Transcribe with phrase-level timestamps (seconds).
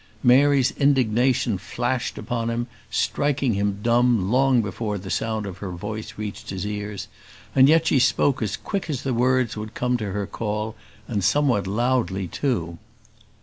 [0.23, 6.17] Mary's indignation flashed upon him, striking him dumb long before the sound of her voice
[6.17, 7.07] reached his ears;
[7.53, 10.75] and yet she spoke as quick as the words would come to her call,
[11.07, 12.79] and somewhat loudly too.